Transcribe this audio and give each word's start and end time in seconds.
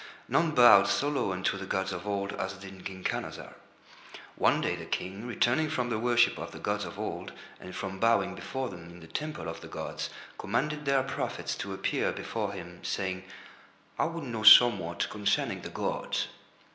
None 0.27 0.53
bowed 0.55 0.87
so 0.87 1.09
low 1.09 1.31
unto 1.31 1.59
the 1.59 1.67
gods 1.67 1.93
of 1.93 2.07
Old 2.07 2.33
as 2.33 2.53
did 2.53 2.83
King 2.83 3.03
Khanazar. 3.03 3.53
One 4.35 4.59
day 4.59 4.75
the 4.75 4.87
King 4.87 5.27
returning 5.27 5.69
from 5.69 5.91
the 5.91 5.99
worship 5.99 6.39
of 6.39 6.49
the 6.51 6.57
gods 6.57 6.85
of 6.85 6.97
Old 6.97 7.33
and 7.59 7.75
from 7.75 7.99
bowing 7.99 8.33
before 8.33 8.67
them 8.69 8.89
in 8.89 8.99
the 9.01 9.05
temple 9.05 9.47
of 9.47 9.61
the 9.61 9.67
gods 9.67 10.09
commanded 10.39 10.85
their 10.85 11.03
prophets 11.03 11.55
to 11.57 11.71
appear 11.75 12.11
before 12.11 12.53
him, 12.53 12.83
saying: 12.83 13.25
"I 13.99 14.05
would 14.05 14.23
know 14.23 14.41
somewhat 14.41 15.07
concerning 15.11 15.61
the 15.61 15.69
gods." 15.69 16.25